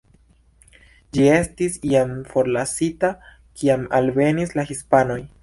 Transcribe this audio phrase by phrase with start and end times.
[1.17, 3.13] Ĝi estis jam forlasita,
[3.61, 5.21] kiam alvenis la hispanoj.